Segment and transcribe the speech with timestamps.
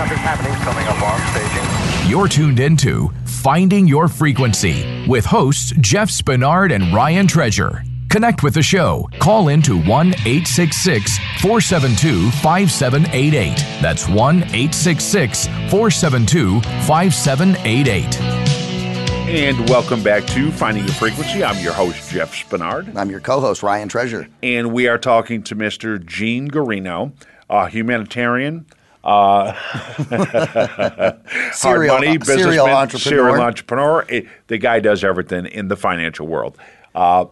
[0.00, 0.54] Nothing's happening.
[0.62, 2.10] Coming up on staging.
[2.10, 7.82] You're tuned into Finding Your Frequency with hosts Jeff Spenard and Ryan Treasure.
[8.08, 9.10] Connect with the show.
[9.18, 13.58] Call in to 1 866 472 5788.
[13.82, 18.20] That's 1 866 472 5788.
[19.28, 21.44] And welcome back to Finding Your Frequency.
[21.44, 22.96] I'm your host, Jeff Spenard.
[22.96, 24.28] I'm your co-host, Ryan Treasure.
[24.42, 26.02] And we are talking to Mr.
[26.02, 27.12] Gene Guarino,
[27.50, 28.64] a humanitarian,
[29.04, 31.20] uh, hard
[31.54, 33.00] Serial- money, serial businessman, entrepreneur.
[33.28, 34.04] serial entrepreneur.
[34.08, 36.56] Eh, The guy does everything in the financial world.
[36.94, 37.26] Uh,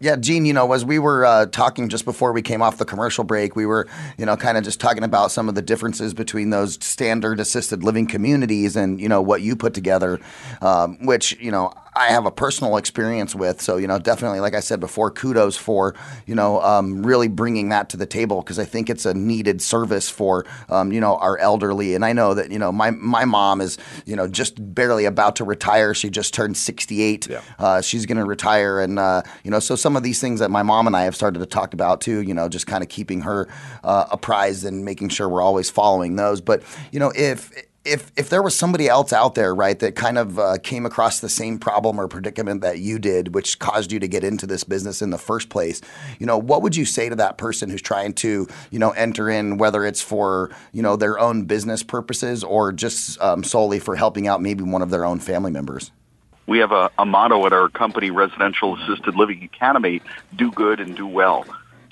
[0.00, 2.84] Yeah, Gene, you know, as we were uh, talking just before we came off the
[2.84, 3.86] commercial break, we were,
[4.18, 7.84] you know, kind of just talking about some of the differences between those standard assisted
[7.84, 10.18] living communities and, you know, what you put together,
[10.60, 13.60] um, which, you know, I have a personal experience with.
[13.60, 15.94] So, you know, definitely, like I said before, kudos for,
[16.26, 19.60] you know, um, really bringing that to the table because I think it's a needed
[19.60, 21.94] service for, um, you know, our elderly.
[21.94, 25.36] And I know that, you know, my, my mom is, you know, just barely about
[25.36, 25.92] to retire.
[25.92, 27.28] She just turned 68.
[27.28, 27.42] Yeah.
[27.58, 28.80] Uh, she's going to retire.
[28.80, 31.14] And, uh, you know, so some of these things that my mom and I have
[31.14, 33.48] started to talk about too, you know, just kind of keeping her
[33.84, 36.40] uh, apprised and making sure we're always following those.
[36.40, 37.52] But, you know, if,
[37.84, 41.18] if, if there was somebody else out there, right, that kind of uh, came across
[41.20, 44.62] the same problem or predicament that you did, which caused you to get into this
[44.62, 45.80] business in the first place,
[46.20, 49.28] you know, what would you say to that person who's trying to, you know, enter
[49.28, 53.96] in, whether it's for, you know, their own business purposes or just um, solely for
[53.96, 55.90] helping out maybe one of their own family members?
[56.46, 60.02] We have a, a motto at our company, Residential Assisted Living Academy,
[60.36, 61.44] do good and do well.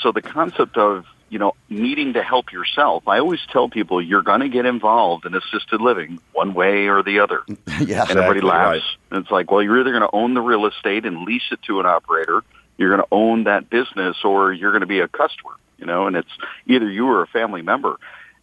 [0.00, 4.22] So the concept of, you know, needing to help yourself, I always tell people you're
[4.22, 7.40] going to get involved in assisted living one way or the other.
[7.80, 8.06] yeah.
[8.08, 8.82] and everybody laughs.
[9.10, 9.20] right.
[9.20, 11.80] It's like, well, you're either going to own the real estate and lease it to
[11.80, 12.42] an operator,
[12.78, 15.52] you're going to own that business, or you're going to be a customer.
[15.78, 16.30] You know, and it's
[16.66, 17.98] either you or a family member.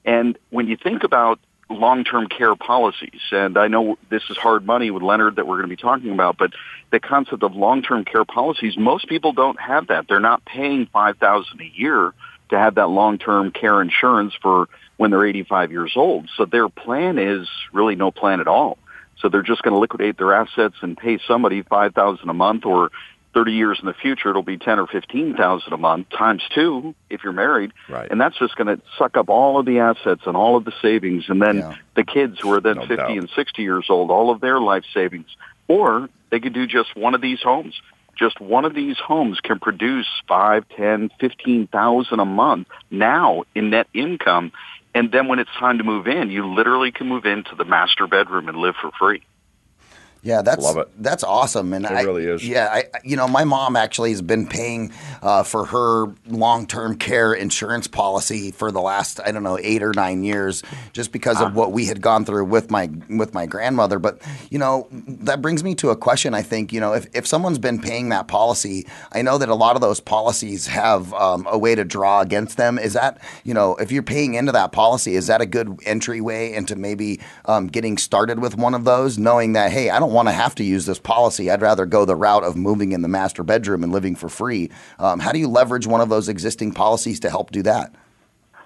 [0.05, 4.91] And when you think about long-term care policies, and I know this is hard money
[4.91, 6.51] with Leonard that we're going to be talking about, but
[6.91, 10.07] the concept of long-term care policies, most people don't have that.
[10.07, 12.13] They're not paying five thousand a year
[12.53, 16.29] to have that long-term care insurance for when they're 85 years old.
[16.37, 18.77] So their plan is really no plan at all.
[19.19, 22.91] So they're just going to liquidate their assets and pay somebody 5000 a month or
[23.33, 27.23] 30 years in the future it'll be 10 or 15,000 a month times 2 if
[27.23, 27.71] you're married.
[27.89, 28.09] Right.
[28.11, 30.73] And that's just going to suck up all of the assets and all of the
[30.83, 31.75] savings and then Yeah.
[31.95, 33.09] the kids who are then No 50 doubt.
[33.09, 35.35] and 60 years old all of their life savings.
[35.67, 37.73] Or they could do just one of these homes.
[38.17, 43.71] Just one of these homes can produce five, ten, fifteen thousand a month now in
[43.71, 44.51] net income.
[44.95, 48.05] And then when it's time to move in, you literally can move into the master
[48.07, 49.23] bedroom and live for free.
[50.23, 50.89] Yeah, that's Love it.
[50.99, 52.47] that's awesome, and It I, really is.
[52.47, 57.33] Yeah, I, you know, my mom actually has been paying uh, for her long-term care
[57.33, 60.63] insurance policy for the last I don't know eight or nine years,
[60.93, 61.47] just because Ah.
[61.47, 63.99] of what we had gone through with my with my grandmother.
[63.99, 66.33] But you know, that brings me to a question.
[66.33, 69.55] I think you know, if if someone's been paying that policy, I know that a
[69.55, 72.79] lot of those policies have um, a way to draw against them.
[72.79, 76.53] Is that you know, if you're paying into that policy, is that a good entryway
[76.53, 80.27] into maybe um, getting started with one of those, knowing that hey, I don't want
[80.27, 81.49] to have to use this policy.
[81.49, 84.69] I'd rather go the route of moving in the master bedroom and living for free.
[84.99, 87.93] Um, how do you leverage one of those existing policies to help do that?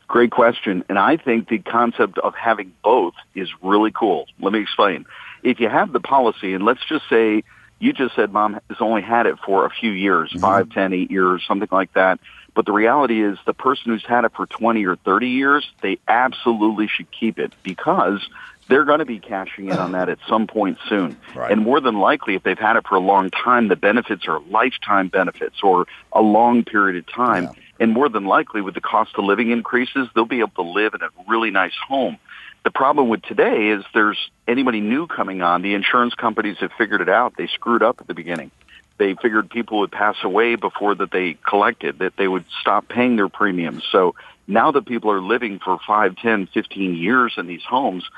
[0.07, 0.83] Great question.
[0.87, 4.27] And I think the concept of having both is really cool.
[4.39, 5.05] Let me explain.
[5.43, 7.43] If you have the policy, and let's just say
[7.79, 11.11] you just said mom has only had it for a few years, five, ten, eight
[11.11, 12.19] years, something like that.
[12.55, 15.99] But the reality is the person who's had it for 20 or 30 years, they
[16.07, 18.27] absolutely should keep it because
[18.69, 21.17] they're going to be cashing in on that at some point soon.
[21.35, 21.51] Right.
[21.51, 24.39] And more than likely, if they've had it for a long time, the benefits are
[24.41, 27.43] lifetime benefits or a long period of time.
[27.43, 27.51] Yeah.
[27.79, 30.93] And more than likely, with the cost of living increases, they'll be able to live
[30.95, 32.17] in a really nice home.
[32.63, 34.17] The problem with today is there's
[34.47, 35.61] anybody new coming on.
[35.61, 37.35] The insurance companies have figured it out.
[37.37, 38.51] They screwed up at the beginning.
[38.97, 43.15] They figured people would pass away before that they collected, that they would stop paying
[43.15, 43.83] their premiums.
[43.91, 44.15] So
[44.47, 48.09] now that people are living for five, ten, fifteen years in these homes,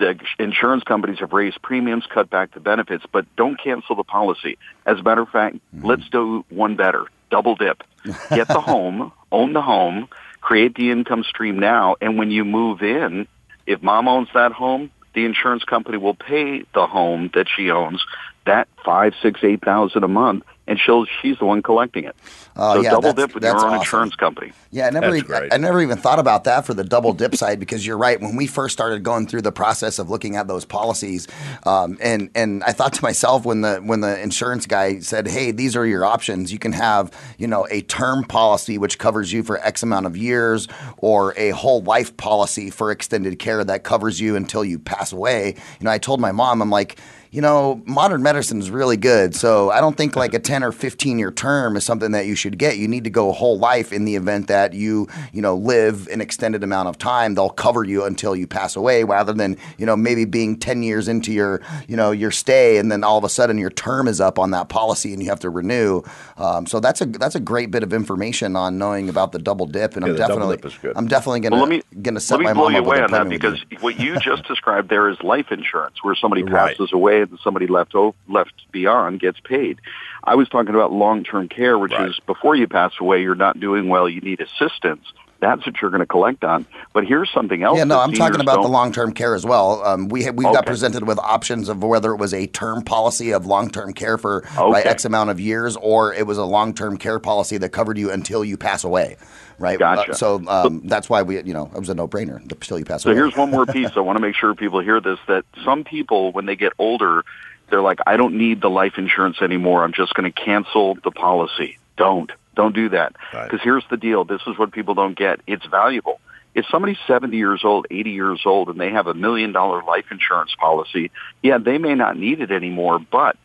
[0.00, 4.58] the insurance companies have raised premiums, cut back the benefits, but don't cancel the policy.
[4.86, 5.86] As a matter of fact, mm-hmm.
[5.86, 7.04] let's do one better.
[7.30, 7.84] Double dip.
[8.30, 10.08] Get the home, own the home,
[10.40, 13.28] create the income stream now, and when you move in,
[13.66, 18.02] if mom owns that home, the insurance company will pay the home that she owns.
[18.46, 22.16] That five, six, eight thousand a month, and she'll she's the one collecting it.
[22.56, 23.74] Oh, so yeah, double dip with your own awesome.
[23.74, 24.52] insurance company.
[24.70, 25.52] Yeah, I never, That's e- great.
[25.52, 28.20] I never even thought about that for the double dip side because you're right.
[28.20, 31.26] When we first started going through the process of looking at those policies,
[31.64, 35.50] um, and and I thought to myself when the when the insurance guy said, "Hey,
[35.50, 36.52] these are your options.
[36.52, 40.16] You can have you know a term policy which covers you for X amount of
[40.16, 45.12] years, or a whole life policy for extended care that covers you until you pass
[45.12, 46.98] away." You know, I told my mom, I'm like
[47.32, 49.34] you know, modern medicine is really good.
[49.36, 52.34] So I don't think like a 10 or 15 year term is something that you
[52.34, 52.76] should get.
[52.76, 56.08] You need to go a whole life in the event that you, you know, live
[56.08, 57.34] an extended amount of time.
[57.34, 61.06] They'll cover you until you pass away rather than, you know, maybe being 10 years
[61.06, 64.20] into your, you know, your stay and then all of a sudden your term is
[64.20, 66.02] up on that policy and you have to renew.
[66.36, 69.66] Um, so that's a that's a great bit of information on knowing about the double
[69.66, 70.92] dip and Yeah, I'm the double definitely dip is good.
[70.96, 72.72] I'm definitely going Well, let to me going to set let me my blow mom
[72.72, 76.42] you away on that because what you just described there is life insurance, where somebody
[76.42, 76.76] Right.
[76.76, 76.90] passes
[77.28, 79.80] and somebody left o- left beyond gets paid.
[80.24, 82.08] I was talking about long term care, which Right.
[82.08, 85.12] is before you pass away, you're not doing well, you need assistance.
[85.40, 86.66] That's what you're going to collect on.
[86.92, 87.78] But here's something else.
[87.78, 89.82] Yeah, no, I'm talking about the don't- long term care as well.
[89.84, 93.32] Um, we ha- we've got presented with options of whether it was a term policy
[93.32, 96.74] of long term care for right, X amount of years, or it was a long
[96.74, 99.16] term care policy that covered you until you pass away.
[99.58, 99.78] Right.
[99.78, 100.12] Gotcha.
[100.12, 102.84] Uh, so um, that's why we, you know, it was a no brainer until you
[102.84, 103.18] pass So away.
[103.18, 103.90] So here's one more piece.
[103.96, 107.24] I want to make sure people hear this that some people, when they get older,
[107.68, 109.84] they're like, I don't need the life insurance anymore.
[109.84, 111.78] I'm just going to cancel the policy.
[111.96, 112.30] Don't.
[112.60, 113.16] Don't do that.
[113.32, 113.50] Right.
[113.50, 114.24] Because here's the deal.
[114.24, 115.40] This is what people don't get.
[115.46, 116.20] It's valuable.
[116.54, 120.06] If somebody's 70 years old, 80 years old, and they have a million dollar life
[120.10, 121.10] insurance policy,
[121.42, 123.36] yeah, they may not need it anymore, but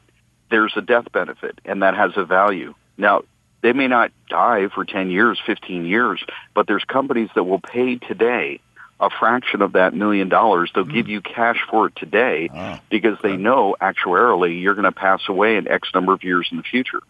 [0.52, 2.74] there's a death benefit, and that has a value.
[2.98, 3.22] Now,
[3.62, 6.22] they may not die for 10 years, 15 years,
[6.54, 8.60] but there's companies that will pay today
[9.00, 10.72] a fraction of that million dollars.
[10.74, 11.14] They'll give hmm.
[11.14, 12.50] you cash for it today
[12.90, 16.58] because they know actuarially you're going to pass away in X number of years in
[16.58, 17.02] the future.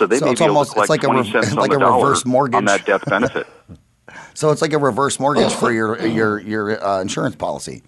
[0.00, 1.44] So they So may it's be able almost- to collect it's like a 20 rev-
[1.44, 2.56] cents like on the a reverse mortgage.
[2.56, 3.46] on that death benefit.
[4.34, 7.82] so it's like a reverse mortgage for your your your uh, insurance policy.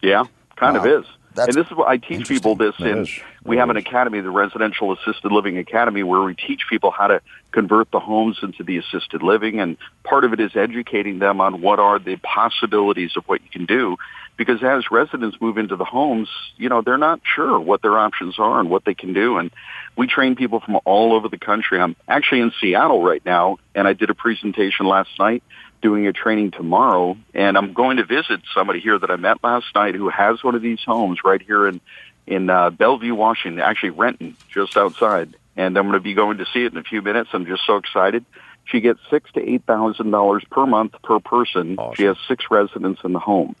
[0.00, 0.24] Yeah,
[0.56, 0.84] kind Wow.
[0.86, 1.06] of is.
[1.38, 3.04] That's and this is what I teach people this in.
[3.04, 3.20] is.
[3.44, 7.22] We have an academy, the Residential Assisted Living Academy, where we teach people how to
[7.52, 9.60] convert the homes into the assisted living.
[9.60, 13.50] And part of it is educating them on what are the possibilities of what you
[13.50, 13.96] can do.
[14.36, 18.38] Because as residents move into the homes, you know, they're not sure what their options
[18.38, 19.38] are and what they can do.
[19.38, 19.52] And
[19.96, 21.80] we train people from all over the country.
[21.80, 25.42] I'm actually in Seattle right now, and I did a presentation last night
[25.80, 29.66] doing a training tomorrow, and I'm going to visit somebody here that I met last
[29.74, 31.80] night who has one of these homes right here in
[32.26, 35.34] in uh, Bellevue, Washington, actually Renton, just outside.
[35.56, 37.30] And I'm going to be going to see it in a few minutes.
[37.32, 38.24] I'm just so excited.
[38.64, 41.76] She gets six to eight thousand dollars per month per person.
[41.78, 41.94] Awesome.
[41.96, 43.56] She has six residents in the home,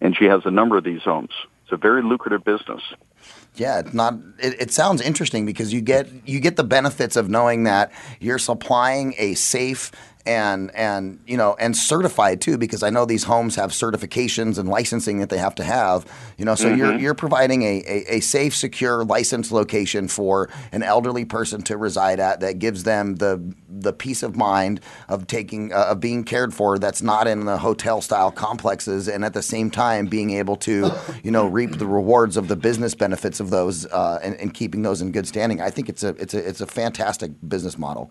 [0.00, 1.32] and she has a number of these homes.
[1.64, 2.82] It's a very lucrative business.
[3.54, 4.14] Yeah, it's not.
[4.38, 8.38] It, it sounds interesting because you get you get the benefits of knowing that you're
[8.38, 9.90] supplying a safe
[10.26, 14.68] and and you know and certified too because I know these homes have certifications and
[14.68, 16.06] licensing that they have to have.
[16.38, 20.82] You know, so you're you're providing a, a, a safe, secure, licensed location for an
[20.82, 25.72] elderly person to reside at that gives them the the peace of mind of taking
[25.72, 29.42] uh, of being cared for that's not in the hotel style complexes and at the
[29.42, 30.90] same time being able to
[31.22, 34.82] you know reap the rewards of the business benefits of those uh, and, and keeping
[34.82, 35.60] those in good standing.
[35.60, 38.10] I think it's a it's a it's a fantastic business model.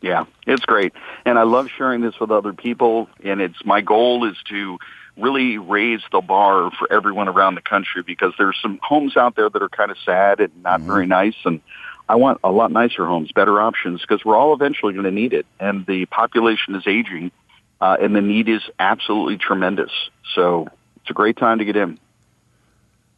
[0.00, 0.92] Yeah, it's great.
[1.24, 3.08] And I love sharing this with other people.
[3.24, 4.78] And it's my goal is to
[5.16, 9.50] really raise the bar for everyone around the country because there's some homes out there
[9.50, 11.34] that are kind of sad and not very nice.
[11.44, 11.60] And
[12.08, 15.32] I want a lot nicer homes, better options because we're all eventually going to need
[15.32, 15.46] it.
[15.58, 17.32] And the population is aging
[17.80, 19.90] uh, and the need is absolutely tremendous.
[20.34, 21.98] So it's a great time to get in.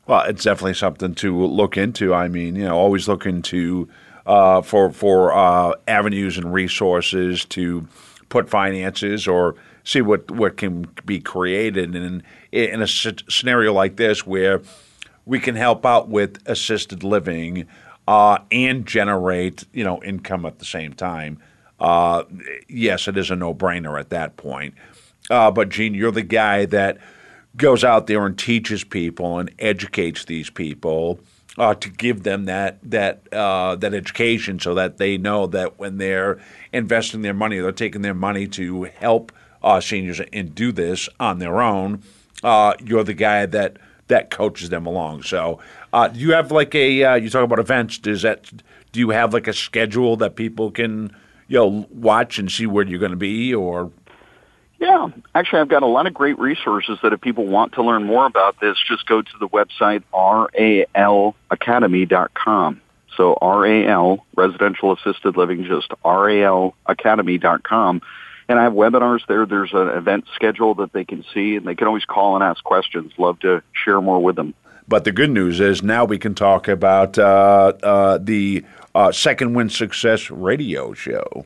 [0.07, 2.15] Well, it's definitely something to look into.
[2.15, 3.89] I mean, you know, always look into
[4.27, 7.87] uh, for for uh, avenues and resources to
[8.29, 12.23] put finances or see what what can be created in
[12.53, 14.62] in a scenario like this where
[15.27, 17.67] we can help out with assisted living
[18.09, 21.39] uh, and generate you know income at the same time.
[21.79, 22.25] Uh,
[22.69, 24.75] yes, it is a no brainer at that point.
[25.31, 26.99] Uh, but Gene, you're the guy that
[27.57, 31.21] goes out there and teaches people and educates these people
[31.59, 35.99] uh, to give them that that uh, that education so that they know that when
[35.99, 36.38] they're
[36.73, 41.38] investing their money, they're taking their money to help uh, seniors and do this on
[41.38, 42.02] their own.
[42.42, 43.76] Uh, you're the guy that
[44.09, 45.23] that coaches them along.
[45.23, 45.61] So,
[45.92, 47.99] uh, do you have like a uh, you talk about events?
[47.99, 48.50] Does that
[48.92, 51.14] do you have like a schedule that people can
[51.49, 53.90] you know watch and see where you're going to be or
[54.81, 58.05] Yeah, actually, I've got a lot of great resources that if people want to learn
[58.05, 62.81] more about this, just go to the website ralacademy.com.
[63.15, 68.01] So RAL, Residential Assisted Living, just ralacademy.com.
[68.49, 69.45] And I have webinars there.
[69.45, 72.65] There's an event schedule that they can see, and they can always call and ask
[72.65, 73.13] questions.
[73.19, 74.55] Love to share more with them.
[74.89, 79.53] But the good news is now we can talk about uh, uh, the uh, Second
[79.53, 81.45] Wind Success radio show.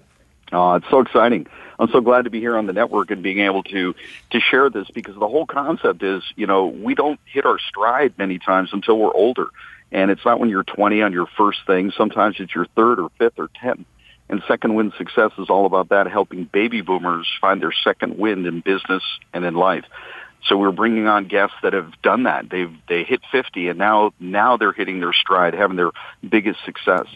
[0.55, 1.47] Oh, it's so exciting.
[1.81, 3.95] I'm so glad to be here on the network and being able to
[4.31, 8.15] to share this because the whole concept is, you know, we don't hit our stride
[8.19, 9.49] many times until we're older.
[9.91, 11.93] And it's not when you're 20 on your first thing.
[11.97, 13.87] Sometimes it's your third or fifth or tenth.
[14.29, 18.47] And Second Wind Success is all about that, helping baby boomers find their second wind
[18.47, 19.85] in business and in life.
[20.47, 22.49] So we're bringing on guests that have done that.
[22.49, 25.91] They've they hit 50 and now now they're hitting their stride, having their
[26.27, 27.07] biggest success.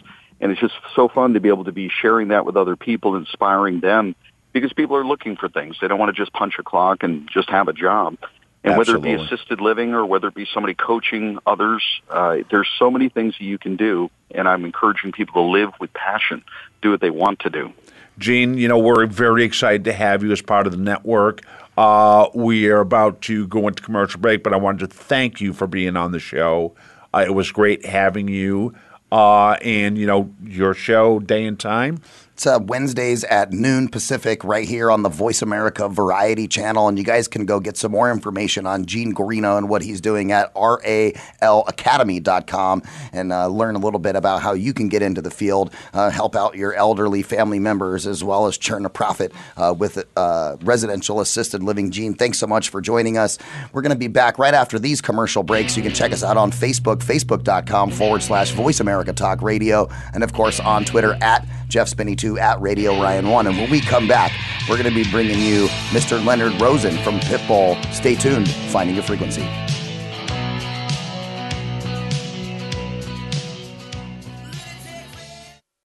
[0.41, 3.15] And it's just so fun to be able to be sharing that with other people,
[3.15, 4.15] inspiring them
[4.53, 5.77] because people are looking for things.
[5.81, 8.17] They don't want to just punch a clock and just have a job.
[8.63, 9.11] And Absolutely.
[9.11, 12.91] whether it be assisted living or whether it be somebody coaching others, uh, there's so
[12.91, 14.09] many things that you can do.
[14.31, 16.43] And I'm encouraging people to live with passion,
[16.81, 17.71] do what they want to do.
[18.17, 21.41] Gene, you know, we're very excited to have you as part of the network.
[21.77, 25.53] Uh, we are about to go into commercial break, but I wanted to thank you
[25.53, 26.75] for being on the show.
[27.13, 28.73] Uh, it was great having you.
[29.11, 31.99] Uh, and, you know, your show, day and time,
[32.39, 36.87] It's uh, Wednesdays at noon Pacific right here on the Voice America Variety channel.
[36.87, 39.99] And you guys can go get some more information on Gene Guarino and what he's
[39.99, 45.21] doing at ralacademy.com and uh, learn a little bit about how you can get into
[45.21, 49.33] the field, uh, help out your elderly family members, as well as churn a profit
[49.57, 51.91] uh, with uh, residential assisted living.
[51.91, 53.37] Gene, thanks so much for joining us.
[53.73, 55.75] We're going to be back right after these commercial breaks.
[55.75, 60.23] You can check us out on Facebook, facebook.com forward slash Voice America Talk Radio, and
[60.23, 63.47] of course on Twitter at Jeff Spinney 2 at Radio Ryan 1.
[63.47, 64.31] And when we come back,
[64.69, 66.23] we're going to be bringing you Mr.
[66.23, 67.81] Leonard Rosen from Pitbull.
[67.93, 69.47] Stay tuned, finding your frequency.